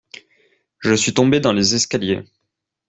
[0.79, 2.23] Je suis tombé dans les escaliers.